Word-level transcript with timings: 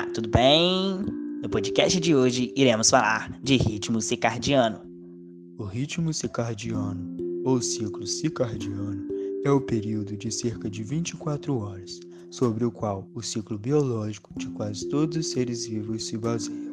Olá, 0.00 0.08
tudo 0.14 0.30
bem? 0.30 1.04
No 1.42 1.48
podcast 1.50 2.00
de 2.00 2.14
hoje 2.14 2.54
iremos 2.56 2.88
falar 2.88 3.38
de 3.42 3.58
ritmo 3.58 4.00
circadiano. 4.00 4.80
O 5.58 5.64
ritmo 5.64 6.10
circadiano, 6.14 7.18
ou 7.44 7.60
ciclo 7.60 8.06
circadiano, 8.06 9.06
é 9.44 9.50
o 9.50 9.60
período 9.60 10.16
de 10.16 10.32
cerca 10.32 10.70
de 10.70 10.82
24 10.82 11.54
horas, 11.54 12.00
sobre 12.30 12.64
o 12.64 12.72
qual 12.72 13.06
o 13.14 13.20
ciclo 13.20 13.58
biológico 13.58 14.30
de 14.38 14.48
quase 14.48 14.88
todos 14.88 15.18
os 15.18 15.26
seres 15.32 15.66
vivos 15.66 16.06
se 16.06 16.16
baseia. 16.16 16.72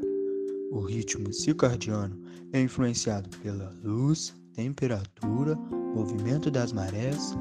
O 0.72 0.80
ritmo 0.80 1.34
circadiano 1.34 2.18
é 2.54 2.62
influenciado 2.62 3.30
pela 3.40 3.76
luz, 3.84 4.34
temperatura, 4.54 5.54
movimento 5.94 6.50
das 6.50 6.72
marés, 6.72 7.36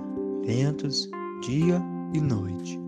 ventos, 0.44 1.08
dia 1.46 1.80
e 2.12 2.20
noite. 2.20 2.85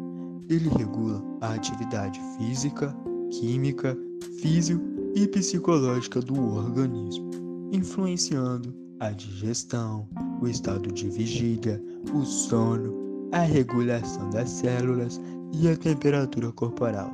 Ele 0.48 0.70
regula 0.70 1.22
a 1.42 1.52
atividade 1.52 2.18
física, 2.38 2.96
química, 3.30 3.94
físico 4.40 4.82
e 5.14 5.28
psicológica 5.28 6.22
do 6.22 6.56
organismo, 6.56 7.30
influenciando 7.70 8.74
a 8.98 9.10
digestão, 9.10 10.08
o 10.40 10.48
estado 10.48 10.90
de 10.90 11.10
vigília, 11.10 11.82
o 12.14 12.24
sono, 12.24 13.28
a 13.30 13.40
regulação 13.40 14.30
das 14.30 14.48
células 14.48 15.20
e 15.52 15.68
a 15.68 15.76
temperatura 15.76 16.50
corporal. 16.52 17.12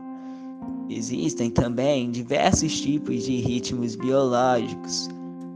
Existem 0.89 1.51
também 1.51 2.13
diversos 2.13 2.81
tipos 2.81 3.25
de 3.25 3.39
ritmos 3.39 3.97
biológicos. 3.97 5.09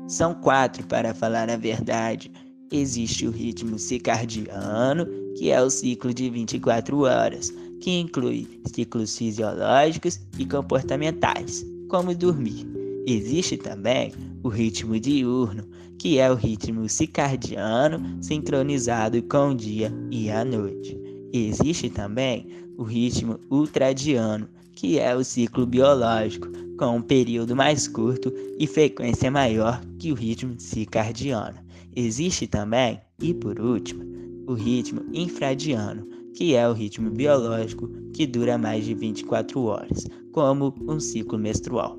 São 0.09 0.35
quatro, 0.35 0.85
para 0.89 1.15
falar 1.15 1.49
a 1.49 1.57
verdade. 1.57 2.33
Existe 2.73 3.27
o 3.27 3.31
ritmo 3.31 3.79
circadiano, 3.79 5.07
que 5.37 5.51
é 5.51 5.63
o 5.63 5.71
ciclo 5.71 6.13
de 6.13 6.29
24 6.29 7.03
horas 7.03 7.55
que 7.81 8.01
inclui 8.01 8.47
ciclos 8.67 9.17
fisiológicos 9.17 10.21
e 10.39 10.45
comportamentais, 10.45 11.65
como 11.89 12.15
dormir. 12.15 12.67
Existe 13.07 13.57
também 13.57 14.13
o 14.43 14.49
ritmo 14.49 14.99
diurno, 15.01 15.65
que 15.99 16.19
é 16.19 16.31
o 16.31 16.35
ritmo 16.35 16.89
circadiano 16.89 18.23
sincronizado 18.23 19.23
com 19.23 19.51
o 19.51 19.55
dia 19.55 19.93
e 20.11 20.31
a 20.31 20.45
noite. 20.45 20.97
Existe 21.33 21.91
também 21.91 22.47
o 22.77 22.83
ritmo 22.83 23.39
ultradiano, 23.51 24.49
que 24.73 24.99
é 24.99 25.15
o 25.15 25.25
ciclo 25.25 25.67
biológico, 25.67 26.49
com 26.79 26.97
um 26.97 27.03
período 27.03 27.57
mais 27.57 27.89
curto 27.89 28.33
e 28.59 28.67
frequência 28.67 29.31
maior 29.31 29.81
que 29.99 30.13
o 30.13 30.15
ritmo 30.15 30.55
circadiano. 30.59 31.59
Existe 31.97 32.47
também, 32.47 33.01
e 33.21 33.35
por 33.35 33.59
último, 33.59 34.05
o 34.47 34.55
ritmo 34.55 35.05
infradiano, 35.13 36.07
que 36.39 36.55
é 36.55 36.69
o 36.69 36.73
ritmo 36.73 37.11
biológico 37.11 37.89
que 38.15 38.25
dura 38.25 38.57
mais 38.57 38.85
de 38.85 38.95
24 38.95 39.61
horas, 39.61 40.07
como 40.31 40.73
um 40.83 41.01
ciclo 41.01 41.37
menstrual. 41.37 41.99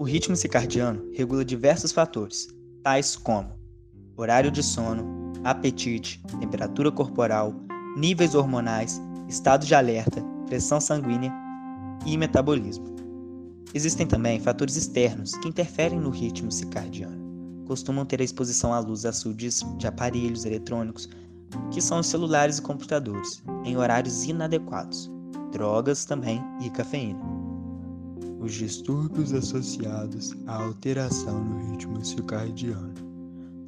O 0.00 0.02
ritmo 0.02 0.34
circadiano 0.34 1.00
regula 1.12 1.44
diversos 1.44 1.92
fatores, 1.92 2.48
tais 2.82 3.14
como 3.14 3.50
horário 4.16 4.50
de 4.50 4.64
sono, 4.64 5.32
apetite, 5.44 6.20
temperatura 6.40 6.90
corporal, 6.90 7.54
níveis 7.96 8.34
hormonais, 8.34 9.00
estado 9.28 9.64
de 9.64 9.72
alerta, 9.72 10.20
pressão 10.48 10.80
sanguínea 10.80 11.32
e 12.04 12.18
metabolismo. 12.18 12.96
Existem 13.72 14.08
também 14.08 14.40
fatores 14.40 14.74
externos 14.74 15.36
que 15.36 15.46
interferem 15.46 16.00
no 16.00 16.10
ritmo 16.10 16.50
circadiano. 16.50 17.22
Costumam 17.64 18.04
ter 18.04 18.20
a 18.20 18.24
exposição 18.24 18.74
à 18.74 18.80
luz 18.80 19.06
azul 19.06 19.32
de 19.32 19.86
aparelhos 19.86 20.44
eletrônicos, 20.44 21.08
que 21.70 21.80
são 21.80 22.00
os 22.00 22.06
celulares 22.06 22.58
e 22.58 22.62
computadores, 22.62 23.42
em 23.64 23.76
horários 23.76 24.24
inadequados, 24.24 25.10
drogas 25.52 26.04
também 26.04 26.40
e 26.60 26.70
cafeína. 26.70 27.20
Os 28.40 28.52
distúrbios 28.52 29.32
associados 29.32 30.34
à 30.46 30.62
alteração 30.62 31.42
no 31.42 31.70
ritmo 31.70 32.04
circadiano. 32.04 32.92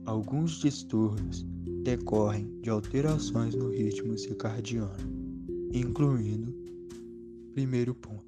Alguns 0.05 0.61
distúrbios 0.61 1.47
decorrem 1.83 2.51
de 2.61 2.69
alterações 2.69 3.55
no 3.55 3.71
ritmo 3.71 4.19
circadiano, 4.19 4.91
incluindo, 5.73 6.55
primeiro 7.55 7.95
ponto, 7.95 8.25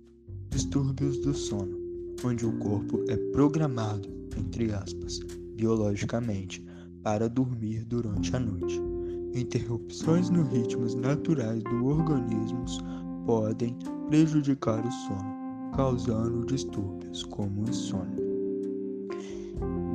distúrbios 0.48 1.18
do 1.18 1.34
sono, 1.34 1.76
onde 2.24 2.46
o 2.46 2.58
corpo 2.58 3.04
é 3.08 3.16
programado, 3.32 4.08
entre 4.36 4.72
aspas, 4.72 5.18
biologicamente, 5.54 6.64
para 7.02 7.28
dormir 7.28 7.84
durante 7.84 8.34
a 8.34 8.40
noite. 8.40 8.87
Interrupções 9.38 10.30
nos 10.30 10.48
ritmos 10.48 10.96
naturais 10.96 11.62
do 11.62 11.86
organismo 11.86 12.64
podem 13.24 13.76
prejudicar 14.08 14.84
o 14.84 14.90
sono, 14.90 15.72
causando 15.76 16.44
distúrbios 16.44 17.22
como 17.22 17.68
insônia. 17.68 18.26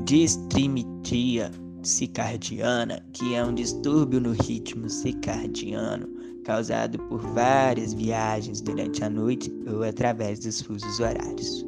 Distrimitria 0.06 1.52
circadiana, 1.82 3.06
que 3.12 3.36
é 3.36 3.44
um 3.44 3.54
distúrbio 3.54 4.22
no 4.22 4.32
ritmo 4.32 4.90
circadiano 4.90 6.08
causado 6.46 6.98
por 7.10 7.20
várias 7.20 7.94
viagens 7.94 8.62
durante 8.62 9.04
a 9.04 9.10
noite 9.10 9.54
ou 9.68 9.84
através 9.84 10.40
dos 10.40 10.62
fusos 10.62 11.02
horários. 11.02 11.66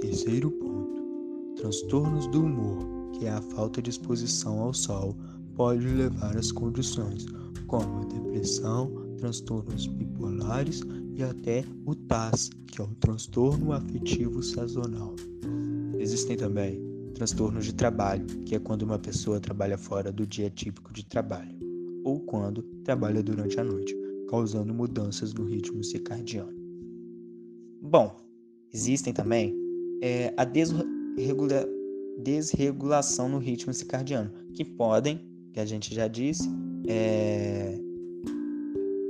Terceiro 0.00 0.50
ponto: 0.50 1.00
transtornos 1.54 2.26
do 2.26 2.42
humor, 2.42 2.78
que 3.12 3.26
é 3.26 3.30
a 3.30 3.40
falta 3.40 3.80
de 3.80 3.90
exposição 3.90 4.60
ao 4.60 4.74
sol 4.74 5.16
pode 5.56 5.86
levar 5.86 6.36
às 6.36 6.52
condições 6.52 7.26
como 7.66 8.02
a 8.02 8.04
depressão, 8.04 8.92
transtornos 9.16 9.86
bipolares 9.86 10.82
e 11.14 11.22
até 11.22 11.64
o 11.84 11.94
TAS, 11.94 12.50
que 12.66 12.80
é 12.80 12.84
o 12.84 12.94
transtorno 13.00 13.72
afetivo 13.72 14.42
sazonal. 14.42 15.16
Existem 15.98 16.36
também 16.36 16.80
transtornos 17.14 17.64
de 17.64 17.74
trabalho, 17.74 18.26
que 18.44 18.54
é 18.54 18.58
quando 18.58 18.82
uma 18.82 18.98
pessoa 18.98 19.40
trabalha 19.40 19.78
fora 19.78 20.12
do 20.12 20.26
dia 20.26 20.50
típico 20.50 20.92
de 20.92 21.04
trabalho, 21.04 21.58
ou 22.04 22.20
quando 22.20 22.62
trabalha 22.84 23.22
durante 23.22 23.58
a 23.58 23.64
noite, 23.64 23.96
causando 24.28 24.74
mudanças 24.74 25.32
no 25.32 25.44
ritmo 25.44 25.82
circadiano. 25.82 26.54
Bom, 27.80 28.14
existem 28.72 29.12
também 29.12 29.54
é, 30.02 30.34
a 30.36 30.44
desregula 30.44 31.66
desregulação 32.18 33.28
no 33.28 33.38
ritmo 33.38 33.72
circadiano, 33.74 34.30
que 34.54 34.64
podem 34.64 35.35
que 35.56 35.60
a 35.60 35.64
gente 35.64 35.94
já 35.94 36.06
disse, 36.06 36.50
é, 36.86 37.78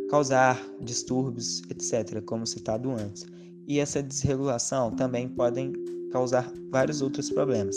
causar 0.08 0.64
distúrbios, 0.80 1.60
etc., 1.68 2.22
como 2.24 2.46
citado 2.46 2.88
antes. 2.92 3.26
E 3.66 3.80
essa 3.80 4.00
desregulação 4.00 4.92
também 4.92 5.28
podem 5.28 5.72
causar 6.12 6.48
vários 6.70 7.02
outros 7.02 7.30
problemas. 7.30 7.76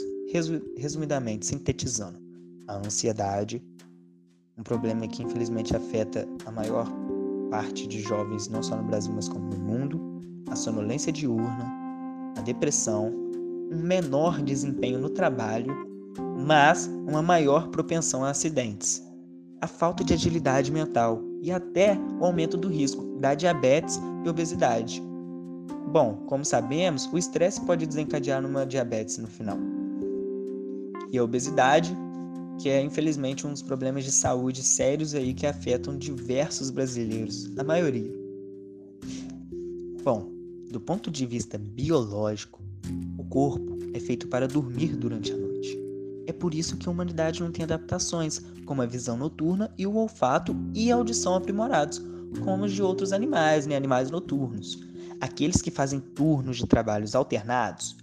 Resumidamente, 0.77 1.47
sintetizando, 1.47 2.19
a 2.67 2.77
ansiedade, 2.77 3.59
um 4.55 4.61
problema 4.61 5.07
que 5.07 5.23
infelizmente 5.23 5.75
afeta 5.75 6.27
a 6.45 6.51
maior 6.51 6.87
parte 7.49 7.87
de 7.87 7.99
jovens, 8.01 8.49
não 8.49 8.61
só 8.61 8.75
no 8.75 8.83
Brasil, 8.83 9.11
mas 9.15 9.27
como 9.27 9.49
no 9.49 9.57
mundo, 9.57 9.99
a 10.47 10.55
sonolência 10.55 11.11
diurna, 11.11 11.73
a 12.37 12.41
depressão, 12.41 13.11
um 13.71 13.81
menor 13.81 14.39
desempenho 14.43 14.99
no 14.99 15.09
trabalho 15.09 15.88
mas 16.45 16.89
uma 17.07 17.21
maior 17.21 17.67
propensão 17.69 18.23
a 18.23 18.29
acidentes, 18.29 19.03
a 19.61 19.67
falta 19.67 20.03
de 20.03 20.13
agilidade 20.13 20.71
mental 20.71 21.21
e 21.41 21.51
até 21.51 21.97
o 22.19 22.25
aumento 22.25 22.57
do 22.57 22.67
risco 22.67 23.17
da 23.19 23.33
diabetes 23.33 23.99
e 24.25 24.29
obesidade. 24.29 25.01
Bom, 25.91 26.23
como 26.27 26.45
sabemos, 26.45 27.09
o 27.11 27.17
estresse 27.17 27.61
pode 27.61 27.85
desencadear 27.85 28.41
numa 28.41 28.65
diabetes 28.65 29.17
no 29.17 29.27
final. 29.27 29.57
E 31.11 31.17
a 31.17 31.23
obesidade, 31.23 31.95
que 32.59 32.69
é 32.69 32.81
infelizmente 32.81 33.47
um 33.47 33.51
dos 33.51 33.61
problemas 33.61 34.03
de 34.03 34.11
saúde 34.11 34.61
sérios 34.61 35.15
aí 35.15 35.33
que 35.33 35.47
afetam 35.47 35.97
diversos 35.97 36.69
brasileiros, 36.69 37.51
a 37.57 37.63
maioria. 37.63 38.11
Bom, 40.03 40.31
do 40.69 40.79
ponto 40.79 41.09
de 41.09 41.25
vista 41.25 41.57
biológico, 41.57 42.61
o 43.17 43.23
corpo 43.23 43.77
é 43.93 43.99
feito 43.99 44.27
para 44.27 44.47
dormir 44.47 44.95
durante 44.95 45.31
a 45.31 45.37
noite. 45.37 45.48
É 46.29 46.31
por 46.31 46.53
isso 46.53 46.77
que 46.77 46.87
a 46.87 46.91
humanidade 46.91 47.41
não 47.41 47.51
tem 47.51 47.63
adaptações, 47.63 48.39
como 48.63 48.83
a 48.83 48.85
visão 48.85 49.17
noturna 49.17 49.73
e 49.75 49.87
o 49.87 49.95
olfato 49.95 50.55
e 50.75 50.91
a 50.91 50.95
audição 50.95 51.33
aprimorados, 51.33 51.99
como 52.43 52.65
os 52.65 52.71
de 52.71 52.83
outros 52.83 53.11
animais, 53.11 53.65
né? 53.65 53.75
animais 53.75 54.11
noturnos. 54.11 54.79
Aqueles 55.19 55.59
que 55.59 55.71
fazem 55.71 55.99
turnos 55.99 56.57
de 56.57 56.67
trabalhos 56.67 57.15
alternados, 57.15 57.97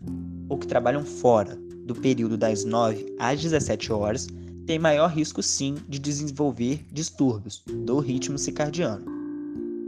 ou 0.49 0.59
que 0.59 0.67
trabalham 0.67 1.05
fora 1.05 1.57
do 1.85 1.95
período 1.95 2.37
das 2.37 2.65
9 2.65 3.15
às 3.17 3.41
17 3.41 3.93
horas, 3.93 4.27
têm 4.67 4.77
maior 4.77 5.07
risco 5.07 5.41
sim 5.41 5.77
de 5.89 6.01
desenvolver 6.01 6.85
distúrbios 6.91 7.63
do 7.85 8.01
ritmo 8.01 8.37
circadiano. 8.37 9.05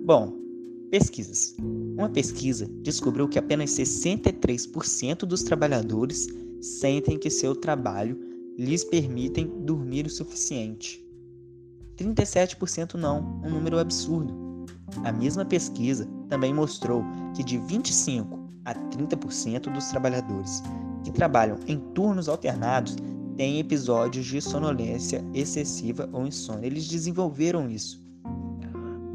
Bom, 0.05 0.32
pesquisas. 0.93 1.56
Uma 1.58 2.08
pesquisa 2.08 2.70
descobriu 2.84 3.29
que 3.29 3.41
apenas 3.41 3.70
63% 3.70 5.26
dos 5.26 5.43
trabalhadores 5.43 6.29
sentem 6.61 7.19
que 7.19 7.31
seu 7.31 7.56
trabalho 7.56 8.28
lhes 8.58 8.82
permitem 8.82 9.46
dormir 9.64 10.05
o 10.05 10.10
suficiente. 10.10 11.00
37% 11.96 12.94
não, 12.94 13.20
um 13.44 13.50
número 13.50 13.78
absurdo. 13.78 14.66
A 15.05 15.12
mesma 15.12 15.44
pesquisa 15.44 16.08
também 16.28 16.52
mostrou 16.52 17.05
que 17.37 17.44
de 17.44 17.56
25 17.58 18.37
a 18.64 18.75
30% 18.75 19.72
dos 19.72 19.87
trabalhadores 19.87 20.62
que 21.05 21.12
trabalham 21.12 21.56
em 21.69 21.78
turnos 21.94 22.28
alternados 22.28 22.96
têm 23.37 23.60
episódios 23.60 24.26
de 24.26 24.40
sonolência 24.40 25.25
excessiva 25.32 26.08
ou 26.12 26.26
insônia. 26.26 26.66
Eles 26.66 26.88
desenvolveram 26.88 27.70
isso. 27.70 28.02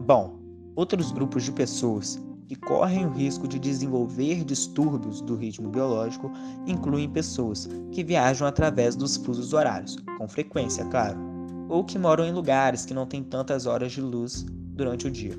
Bom, 0.06 0.40
outros 0.76 1.12
grupos 1.12 1.44
de 1.44 1.52
pessoas 1.52 2.18
que 2.54 2.60
correm 2.60 3.08
o 3.08 3.10
risco 3.10 3.48
de 3.48 3.58
desenvolver 3.58 4.44
distúrbios 4.44 5.22
do 5.22 5.36
ritmo 5.36 5.70
biológico 5.70 6.32
incluem 6.68 7.10
pessoas 7.10 7.68
que 7.92 8.04
viajam 8.04 8.48
através 8.48 8.96
dos 8.96 9.18
fusos 9.18 9.54
horários, 9.54 9.98
com 10.20 10.28
frequência, 10.28 10.86
claro, 10.86 11.20
ou 11.68 11.84
que 11.84 11.98
moram 11.98 12.24
em 12.26 12.32
lugares 12.32 12.86
que 12.86 12.94
não 12.94 13.08
têm 13.08 13.24
tantas 13.24 13.66
horas 13.66 13.92
de 13.92 14.02
luz 14.02 14.46
durante 14.76 15.08
o 15.08 15.12
dia. 15.12 15.36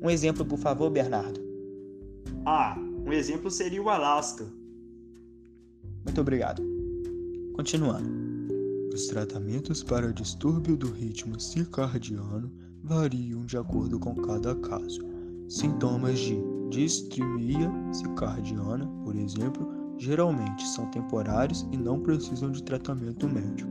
Um 0.00 0.08
exemplo, 0.08 0.44
por 0.44 0.58
favor, 0.58 0.88
Bernardo. 0.90 1.38
Ah, 2.46 2.78
um 2.78 3.12
exemplo 3.12 3.50
seria 3.50 3.82
o 3.82 3.90
Alasca. 3.90 4.46
Muito 6.02 6.20
obrigado. 6.20 6.62
Continuando. 7.54 8.08
Os 8.94 9.06
tratamentos 9.08 9.82
para 9.82 10.12
distúrbio 10.14 10.76
do 10.78 10.90
ritmo 10.90 11.38
circadiano 11.38 12.50
variam 12.82 13.44
de 13.44 13.58
acordo 13.58 13.98
com 13.98 14.14
cada 14.14 14.54
caso. 14.56 15.00
Sintomas 15.46 16.18
de 16.18 16.53
distrimia 16.74 17.70
circadiana, 17.92 18.86
por 19.04 19.14
exemplo, 19.16 19.68
geralmente 19.98 20.66
são 20.66 20.90
temporários 20.90 21.66
e 21.70 21.76
não 21.76 22.00
precisam 22.00 22.50
de 22.50 22.62
tratamento 22.62 23.28
médico. 23.28 23.70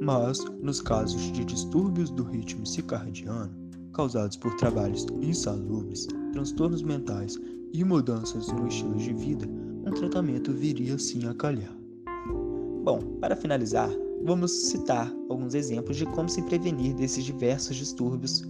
Mas, 0.00 0.42
nos 0.62 0.80
casos 0.80 1.20
de 1.32 1.44
distúrbios 1.44 2.10
do 2.10 2.24
ritmo 2.24 2.66
circadiano, 2.66 3.50
causados 3.92 4.36
por 4.36 4.54
trabalhos 4.56 5.06
insalubres, 5.20 6.06
transtornos 6.32 6.82
mentais 6.82 7.36
e 7.72 7.84
mudanças 7.84 8.48
no 8.48 8.66
estilo 8.66 8.96
de 8.96 9.12
vida, 9.12 9.46
um 9.86 9.90
tratamento 9.90 10.52
viria 10.52 10.98
sim 10.98 11.26
a 11.28 11.34
calhar. 11.34 11.76
Bom, 12.84 13.00
para 13.20 13.36
finalizar, 13.36 13.90
vamos 14.24 14.50
citar 14.50 15.12
alguns 15.28 15.54
exemplos 15.54 15.96
de 15.96 16.06
como 16.06 16.28
se 16.28 16.40
prevenir 16.42 16.94
desses 16.94 17.24
diversos 17.24 17.76
distúrbios 17.76 18.46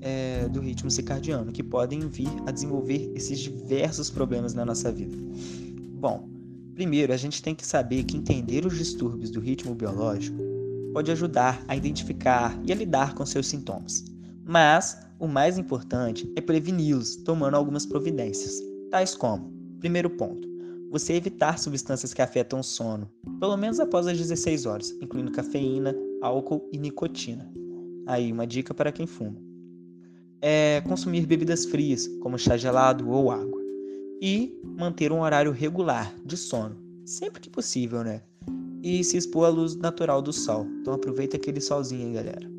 é, 0.00 0.48
do 0.48 0.60
ritmo 0.60 0.90
circadiano 0.90 1.52
que 1.52 1.62
podem 1.62 2.00
vir 2.08 2.30
a 2.46 2.50
desenvolver 2.50 3.10
esses 3.14 3.38
diversos 3.38 4.10
problemas 4.10 4.54
na 4.54 4.64
nossa 4.64 4.90
vida. 4.90 5.16
Bom, 5.94 6.28
primeiro 6.74 7.12
a 7.12 7.16
gente 7.16 7.42
tem 7.42 7.54
que 7.54 7.66
saber 7.66 8.04
que 8.04 8.16
entender 8.16 8.66
os 8.66 8.76
distúrbios 8.76 9.30
do 9.30 9.40
ritmo 9.40 9.74
biológico 9.74 10.38
pode 10.92 11.10
ajudar 11.10 11.62
a 11.66 11.76
identificar 11.76 12.60
e 12.66 12.72
a 12.72 12.74
lidar 12.74 13.14
com 13.14 13.24
seus 13.24 13.46
sintomas. 13.46 14.04
Mas 14.44 14.98
o 15.18 15.26
mais 15.26 15.56
importante 15.56 16.30
é 16.36 16.40
preveni-los 16.40 17.16
tomando 17.16 17.54
algumas 17.56 17.86
providências, 17.86 18.60
tais 18.90 19.14
como: 19.14 19.52
primeiro 19.78 20.10
ponto, 20.10 20.48
você 20.90 21.14
evitar 21.14 21.58
substâncias 21.58 22.12
que 22.12 22.20
afetam 22.20 22.60
o 22.60 22.62
sono, 22.62 23.10
pelo 23.40 23.56
menos 23.56 23.80
após 23.80 24.06
as 24.06 24.18
16 24.18 24.66
horas, 24.66 24.90
incluindo 25.00 25.32
cafeína, 25.32 25.94
álcool 26.20 26.68
e 26.70 26.78
nicotina. 26.78 27.50
Aí, 28.06 28.32
uma 28.32 28.46
dica 28.46 28.74
para 28.74 28.92
quem 28.92 29.06
fuma. 29.06 29.40
É 30.42 30.82
consumir 30.88 31.24
bebidas 31.24 31.64
frias, 31.64 32.08
como 32.20 32.36
chá 32.36 32.56
gelado 32.56 33.08
ou 33.08 33.30
água. 33.30 33.62
E 34.20 34.60
manter 34.76 35.12
um 35.12 35.20
horário 35.20 35.52
regular 35.52 36.12
de 36.24 36.36
sono, 36.36 36.76
sempre 37.06 37.40
que 37.40 37.48
possível, 37.48 38.04
né? 38.04 38.22
E 38.82 39.02
se 39.02 39.16
expor 39.16 39.46
à 39.46 39.48
luz 39.48 39.76
natural 39.76 40.20
do 40.20 40.32
sol. 40.32 40.66
Então 40.80 40.94
aproveita 40.94 41.36
aquele 41.36 41.60
solzinho 41.60 42.08
aí, 42.08 42.12
galera 42.12 42.52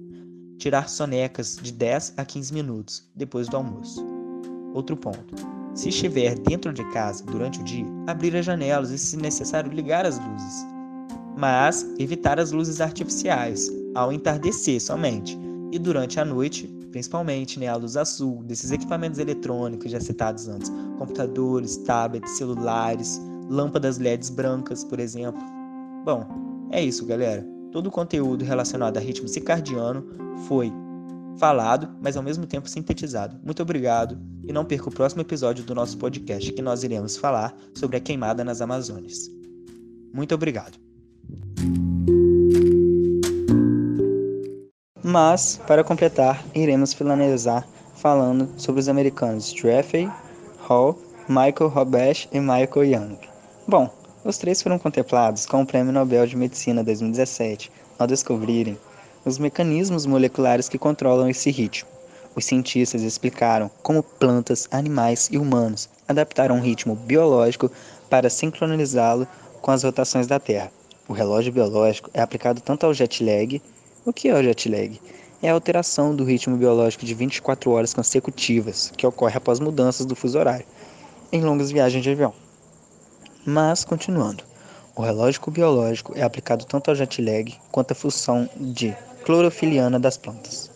tirar 0.64 0.88
sonecas 0.88 1.60
de 1.62 1.74
10 1.74 2.14
a 2.16 2.24
15 2.24 2.54
minutos 2.54 3.04
depois 3.14 3.50
do 3.50 3.58
almoço. 3.58 4.02
Outro 4.74 4.96
ponto: 4.96 5.36
se 5.76 5.90
estiver 5.90 6.40
dentro 6.40 6.72
de 6.72 6.90
casa 6.92 7.24
durante 7.26 7.60
o 7.60 7.64
dia, 7.64 7.86
abrir 8.08 8.34
as 8.36 8.46
janelas 8.46 8.90
e, 8.90 8.98
se 8.98 9.18
necessário, 9.18 9.72
ligar 9.72 10.06
as 10.06 10.18
luzes. 10.18 10.66
Mas 11.38 11.86
evitar 12.00 12.40
as 12.40 12.52
luzes 12.52 12.80
artificiais, 12.80 13.70
ao 13.94 14.14
entardecer 14.14 14.80
somente, 14.80 15.38
e 15.72 15.80
durante 15.80 16.20
a 16.20 16.24
noite, 16.24 16.70
principalmente 16.94 17.60
né, 17.60 17.68
a 17.68 17.76
luz 17.76 17.98
azul 17.98 18.44
desses 18.44 18.72
equipamentos 18.72 19.18
eletrônicos 19.18 19.92
já 19.92 20.00
citados 20.00 20.48
antes, 20.48 20.72
computadores, 21.00 21.76
tablets, 21.78 22.38
celulares, 22.38 23.20
lâmpadas 23.50 23.98
LEDs 23.98 24.30
brancas, 24.30 24.84
por 24.84 25.00
exemplo. 25.00 25.42
Bom, 26.06 26.24
é 26.72 26.82
isso, 26.82 27.04
galera. 27.04 27.44
Todo 27.72 27.88
o 27.88 27.92
conteúdo 27.92 28.46
relacionado 28.46 28.98
a 28.98 29.00
ritmo 29.00 29.28
circadiano 29.28 30.06
foi 30.48 30.72
falado, 31.40 31.90
mas 32.00 32.16
ao 32.16 32.22
mesmo 32.22 32.46
tempo 32.46 32.70
sintetizado. 32.70 33.40
Muito 33.44 33.64
obrigado 33.64 34.16
e 34.44 34.54
não 34.54 34.64
perca 34.64 34.88
o 34.88 34.94
próximo 34.94 35.24
episódio 35.24 35.64
do 35.64 35.74
nosso 35.74 35.98
podcast 35.98 36.54
que 36.54 36.62
nós 36.62 36.84
iremos 36.84 37.18
falar 37.18 37.58
sobre 37.74 37.98
a 37.98 38.00
queimada 38.00 38.44
nas 38.44 38.62
Amazônias. 38.62 39.28
Muito 40.14 40.36
obrigado. 40.36 40.83
Mas, 45.14 45.62
para 45.68 45.84
completar, 45.84 46.44
iremos 46.56 46.92
finalizar 46.92 47.68
falando 47.96 48.50
sobre 48.58 48.82
os 48.82 48.90
americanos 48.90 49.54
Jeffrey 49.54 50.10
Hall, 50.68 50.98
Michael 51.30 51.70
Robesch 51.70 52.28
e 52.32 52.40
Michael 52.40 52.84
Young. 52.84 53.20
Bom, 53.68 53.92
os 54.26 54.40
três 54.40 54.64
foram 54.64 54.80
contemplados 54.80 55.46
com 55.46 55.62
o 55.62 55.66
Prêmio 55.68 55.94
Nobel 55.94 56.26
de 56.26 56.36
Medicina 56.36 56.84
2017 56.84 57.72
ao 58.00 58.08
descobrirem 58.08 58.76
os 59.24 59.38
mecanismos 59.38 60.08
moleculares 60.08 60.68
que 60.68 60.80
controlam 60.80 61.30
esse 61.30 61.52
ritmo. 61.52 61.88
Os 62.36 62.46
cientistas 62.46 63.04
explicaram 63.04 63.70
como 63.84 64.02
plantas, 64.02 64.68
animais 64.72 65.30
e 65.32 65.38
humanos 65.38 65.88
adaptaram 66.08 66.56
um 66.56 66.62
ritmo 66.62 66.96
biológico 66.96 67.70
para 68.10 68.32
sincronizá-lo 68.32 69.28
com 69.62 69.70
as 69.70 69.84
rotações 69.84 70.26
da 70.26 70.40
Terra. 70.40 70.72
O 71.08 71.14
relógio 71.14 71.54
biológico 71.54 72.10
é 72.16 72.20
aplicado 72.20 72.62
tanto 72.62 72.88
ao 72.88 72.96
jet 72.96 73.24
lag. 73.24 73.62
O 74.06 74.12
que 74.12 74.28
é 74.28 74.34
o 74.34 74.44
jet 74.44 74.68
lag? 74.68 75.00
É 75.42 75.50
a 75.50 75.54
alteração 75.54 76.14
do 76.14 76.26
ritmo 76.26 76.58
biológico 76.58 77.06
de 77.06 77.14
24 77.14 77.72
horas 77.72 77.94
consecutivas, 77.94 78.92
que 78.98 79.08
ocorre 79.08 79.38
após 79.38 79.62
mudanças 79.62 80.06
do 80.06 80.14
fuso 80.14 80.38
horário, 80.38 80.66
em 81.32 81.42
longas 81.42 81.72
viagens 81.72 82.04
de 82.04 82.10
avião. 82.10 82.34
Mas, 83.46 83.86
continuando, 83.86 84.44
o 84.94 85.02
relógio 85.02 85.42
biológico 85.50 86.12
é 86.18 86.22
aplicado 86.22 86.66
tanto 86.66 86.90
ao 86.90 86.96
jet 86.96 87.22
lag 87.22 87.56
quanto 87.72 87.92
à 87.92 87.96
função 87.96 88.50
de 88.58 88.94
clorofiliana 89.24 89.98
das 89.98 90.18
plantas. 90.18 90.70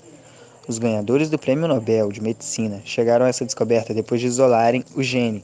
Os 0.65 0.79
ganhadores 0.79 1.29
do 1.29 1.37
Prêmio 1.37 1.67
Nobel 1.67 2.09
de 2.13 2.21
Medicina 2.21 2.81
chegaram 2.85 3.25
a 3.25 3.29
essa 3.29 3.43
descoberta 3.43 3.93
depois 3.93 4.21
de 4.21 4.27
isolarem 4.27 4.85
o 4.95 5.03
gene 5.03 5.43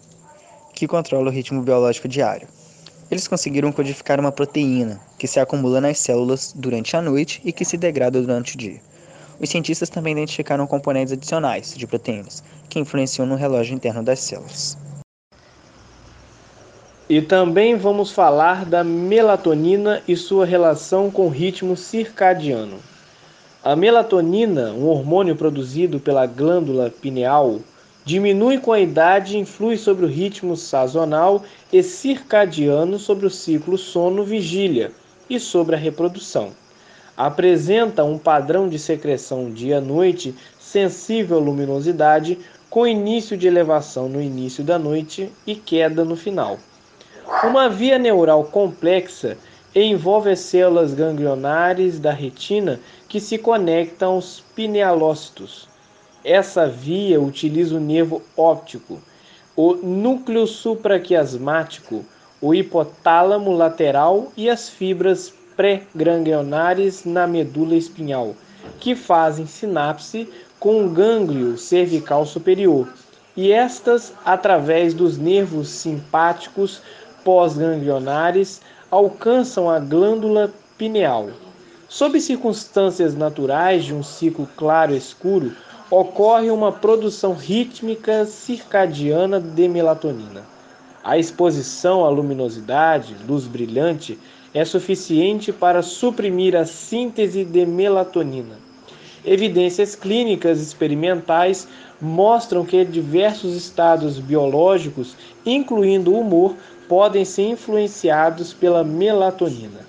que 0.74 0.88
controla 0.88 1.29
o 1.29 1.34
ritmo 1.34 1.62
biológico 1.62 2.07
diário. 2.07 2.48
Eles 3.13 3.27
conseguiram 3.27 3.72
codificar 3.72 4.20
uma 4.20 4.32
proteína 4.32 5.00
que 5.20 5.27
se 5.27 5.39
acumula 5.39 5.79
nas 5.79 6.00
células 6.00 6.51
durante 6.58 6.98
a 6.98 7.01
noite 7.01 7.39
e 7.46 7.51
que 7.53 7.63
se 7.63 7.77
degrada 7.77 8.20
durante 8.20 8.55
o 8.55 8.58
dia. 8.58 8.82
Os 9.39 9.51
cientistas 9.51 9.88
também 9.88 10.13
identificaram 10.13 10.65
componentes 10.65 11.13
adicionais 11.13 11.75
de 11.77 11.86
proteínas 11.86 12.43
que 12.67 12.79
influenciam 12.79 13.27
no 13.27 13.36
relógio 13.36 13.75
interno 13.75 14.01
das 14.01 14.20
células. 14.20 14.75
E 17.08 17.22
também 17.22 17.77
vamos 17.77 18.10
falar 18.12 18.65
da 18.65 18.84
melatonina 18.84 20.01
e 20.08 20.17
sua 20.17 20.43
relação 20.43 21.12
com 21.12 21.27
o 21.27 21.29
ritmo 21.29 21.77
circadiano. 21.77 22.79
A 23.63 23.75
melatonina, 23.75 24.72
um 24.72 24.88
hormônio 24.88 25.36
produzido 25.36 26.00
pela 26.00 26.25
glândula 26.25 26.89
pineal, 26.89 27.60
diminui 28.05 28.57
com 28.57 28.72
a 28.72 28.79
idade 28.79 29.36
e 29.36 29.39
influi 29.39 29.77
sobre 29.77 30.05
o 30.05 30.10
ritmo 30.10 30.57
sazonal 30.57 31.43
e 31.72 31.81
circadiano 31.81 33.00
sobre 33.00 33.25
o 33.25 33.29
ciclo 33.29 33.77
sono-vigília 33.77 34.91
e 35.29 35.39
sobre 35.39 35.75
a 35.75 35.79
reprodução. 35.79 36.51
Apresenta 37.15 38.03
um 38.03 38.17
padrão 38.17 38.67
de 38.67 38.79
secreção 38.79 39.51
dia-noite 39.51 40.36
sensível 40.60 41.38
à 41.38 41.39
luminosidade, 41.39 42.39
com 42.69 42.88
início 42.88 43.38
de 43.38 43.48
elevação 43.48 44.10
no 44.10 44.19
início 44.19 44.63
da 44.63 44.79
noite 44.79 45.31
e 45.45 45.53
queda 45.53 46.03
no 46.03 46.15
final. 46.15 46.57
Uma 47.43 47.69
via 47.69 48.00
neural 48.00 48.45
complexa 48.45 49.38
envolve 49.75 50.31
as 50.31 50.39
células 50.39 50.93
ganglionares 50.93 52.00
da 52.00 52.12
retina 52.12 52.79
que 53.07 53.19
se 53.19 53.38
conectam 53.38 54.13
aos 54.13 54.43
pinealócitos. 54.55 55.73
Essa 56.24 56.68
via 56.68 57.20
utiliza 57.20 57.75
o 57.75 57.82
nervo 57.82 58.22
óptico, 58.38 58.98
o 59.58 59.74
núcleo 59.75 60.48
supraquiasmático, 60.48 62.06
o 62.42 62.56
hipotálamo 62.56 63.51
lateral 63.51 64.32
e 64.38 64.50
as 64.50 64.70
fibras 64.70 65.34
pré-ganglionares 65.58 67.03
na 67.03 67.27
medula 67.27 67.75
espinhal, 67.75 68.36
que 68.80 68.96
fazem 68.96 69.46
sinapse 69.46 70.30
com 70.60 70.86
o 70.86 70.89
gânglio 70.89 71.58
cervical 71.58 72.25
superior, 72.25 72.88
e 73.36 73.51
estas 73.51 74.13
através 74.24 74.94
dos 74.94 75.18
nervos 75.18 75.68
simpáticos 75.68 76.82
pós-ganglionares 77.25 78.62
alcançam 78.89 79.70
a 79.70 79.77
glândula 79.77 80.53
pineal. 80.77 81.32
Sob 81.89 82.20
circunstâncias 82.20 83.13
naturais 83.13 83.84
de 83.84 83.94
um 83.94 84.01
ciclo 84.01 84.48
claro-escuro, 84.56 85.51
ocorre 85.89 86.49
uma 86.49 86.71
produção 86.71 87.33
rítmica 87.33 88.25
circadiana 88.25 89.39
de 89.39 89.67
melatonina. 89.67 90.43
A 91.03 91.17
exposição 91.17 92.05
à 92.05 92.09
luminosidade, 92.09 93.15
luz 93.27 93.45
brilhante, 93.45 94.17
é 94.53 94.63
suficiente 94.63 95.51
para 95.51 95.81
suprimir 95.81 96.55
a 96.55 96.65
síntese 96.65 97.43
de 97.43 97.65
melatonina. 97.65 98.57
Evidências 99.25 99.95
clínicas 99.95 100.61
experimentais 100.61 101.67
mostram 102.01 102.65
que 102.65 102.83
diversos 102.83 103.55
estados 103.55 104.19
biológicos, 104.19 105.15
incluindo 105.45 106.13
o 106.13 106.19
humor, 106.19 106.55
podem 106.87 107.23
ser 107.23 107.49
influenciados 107.49 108.53
pela 108.53 108.83
melatonina. 108.83 109.79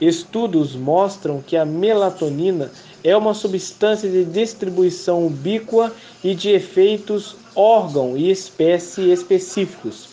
Estudos 0.00 0.76
mostram 0.76 1.40
que 1.40 1.56
a 1.56 1.64
melatonina 1.64 2.70
é 3.06 3.16
uma 3.16 3.34
substância 3.34 4.10
de 4.10 4.24
distribuição 4.24 5.24
ubíqua 5.24 5.92
e 6.24 6.34
de 6.34 6.50
efeitos 6.50 7.36
órgão 7.54 8.16
e 8.16 8.32
espécie 8.32 9.12
específicos. 9.12 10.08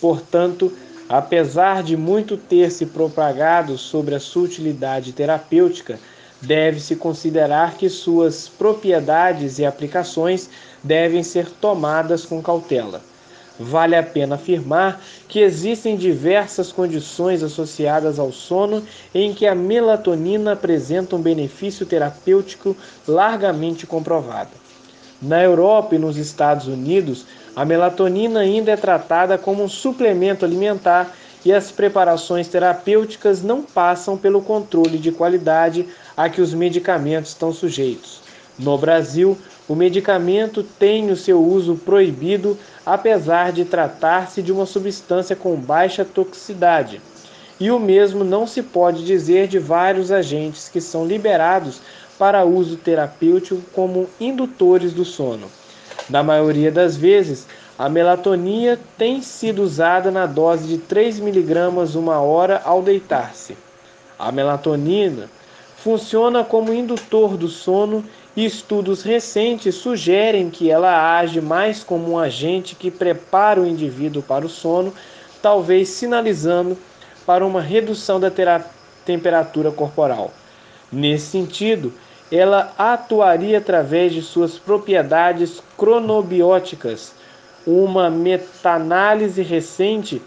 Portanto, 0.00 0.72
apesar 1.10 1.82
de 1.82 1.94
muito 1.94 2.38
ter 2.38 2.70
se 2.70 2.86
propagado 2.86 3.76
sobre 3.76 4.14
a 4.14 4.20
sua 4.20 4.44
utilidade 4.44 5.12
terapêutica, 5.12 6.00
deve-se 6.40 6.96
considerar 6.96 7.76
que 7.76 7.90
suas 7.90 8.48
propriedades 8.48 9.58
e 9.58 9.66
aplicações 9.66 10.48
devem 10.82 11.22
ser 11.22 11.50
tomadas 11.50 12.24
com 12.24 12.40
cautela. 12.40 13.02
Vale 13.58 13.96
a 13.96 14.02
pena 14.02 14.36
afirmar 14.36 15.00
que 15.26 15.40
existem 15.40 15.96
diversas 15.96 16.70
condições 16.70 17.42
associadas 17.42 18.18
ao 18.18 18.30
sono 18.30 18.84
em 19.12 19.34
que 19.34 19.46
a 19.46 19.54
melatonina 19.54 20.52
apresenta 20.52 21.16
um 21.16 21.20
benefício 21.20 21.84
terapêutico 21.84 22.76
largamente 23.06 23.86
comprovado. 23.86 24.50
Na 25.20 25.42
Europa 25.42 25.96
e 25.96 25.98
nos 25.98 26.16
Estados 26.16 26.68
Unidos, 26.68 27.26
a 27.56 27.64
melatonina 27.64 28.40
ainda 28.40 28.70
é 28.70 28.76
tratada 28.76 29.36
como 29.36 29.64
um 29.64 29.68
suplemento 29.68 30.44
alimentar 30.44 31.12
e 31.44 31.52
as 31.52 31.72
preparações 31.72 32.46
terapêuticas 32.46 33.42
não 33.42 33.62
passam 33.62 34.16
pelo 34.16 34.40
controle 34.40 34.98
de 34.98 35.10
qualidade 35.10 35.88
a 36.16 36.28
que 36.28 36.40
os 36.40 36.54
medicamentos 36.54 37.32
estão 37.32 37.52
sujeitos. 37.52 38.20
No 38.56 38.78
Brasil, 38.78 39.36
o 39.68 39.74
medicamento 39.74 40.62
tem 40.62 41.10
o 41.10 41.16
seu 41.16 41.44
uso 41.44 41.76
proibido, 41.76 42.58
apesar 42.86 43.52
de 43.52 43.66
tratar-se 43.66 44.42
de 44.42 44.50
uma 44.50 44.64
substância 44.64 45.36
com 45.36 45.54
baixa 45.56 46.06
toxicidade. 46.06 47.02
E 47.60 47.70
o 47.70 47.78
mesmo 47.78 48.24
não 48.24 48.46
se 48.46 48.62
pode 48.62 49.04
dizer 49.04 49.46
de 49.46 49.58
vários 49.58 50.10
agentes 50.10 50.70
que 50.70 50.80
são 50.80 51.06
liberados 51.06 51.82
para 52.18 52.44
uso 52.44 52.76
terapêutico 52.76 53.60
como 53.74 54.08
indutores 54.18 54.94
do 54.94 55.04
sono. 55.04 55.48
Na 56.08 56.22
maioria 56.22 56.72
das 56.72 56.96
vezes, 56.96 57.46
a 57.78 57.88
melatonina 57.88 58.78
tem 58.96 59.20
sido 59.20 59.62
usada 59.62 60.10
na 60.10 60.24
dose 60.24 60.66
de 60.66 60.78
3 60.78 61.20
mg 61.20 61.96
uma 61.96 62.20
hora 62.20 62.62
ao 62.64 62.82
deitar-se. 62.82 63.56
A 64.18 64.32
melatonina 64.32 65.28
funciona 65.82 66.42
como 66.42 66.74
indutor 66.74 67.36
do 67.36 67.48
sono 67.48 68.04
e 68.36 68.44
estudos 68.44 69.02
recentes 69.02 69.76
sugerem 69.76 70.50
que 70.50 70.70
ela 70.70 71.18
age 71.18 71.40
mais 71.40 71.84
como 71.84 72.12
um 72.12 72.18
agente 72.18 72.74
que 72.74 72.90
prepara 72.90 73.60
o 73.60 73.66
indivíduo 73.66 74.22
para 74.22 74.44
o 74.44 74.48
sono, 74.48 74.92
talvez 75.40 75.88
sinalizando 75.88 76.76
para 77.24 77.46
uma 77.46 77.60
redução 77.60 78.18
da 78.18 78.30
temperatura 79.04 79.70
corporal. 79.70 80.32
Nesse 80.90 81.26
sentido, 81.26 81.92
ela 82.30 82.72
atuaria 82.76 83.58
através 83.58 84.12
de 84.12 84.22
suas 84.22 84.58
propriedades 84.58 85.62
cronobióticas. 85.76 87.12
Uma 87.66 88.10
meta-análise 88.10 89.42
recente 89.42 90.20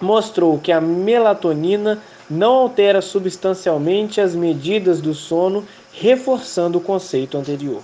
mostrou 0.00 0.58
que 0.58 0.72
a 0.72 0.80
melatonina 0.80 2.02
não 2.32 2.54
altera 2.54 3.02
substancialmente 3.02 4.18
as 4.18 4.34
medidas 4.34 5.02
do 5.02 5.12
sono, 5.12 5.66
reforçando 5.92 6.78
o 6.78 6.80
conceito 6.80 7.36
anterior. 7.36 7.82